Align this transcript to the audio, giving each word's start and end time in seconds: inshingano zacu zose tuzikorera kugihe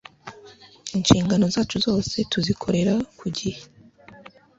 inshingano 0.97 1.45
zacu 1.55 1.77
zose 1.87 2.15
tuzikorera 2.31 2.93
kugihe 3.19 3.59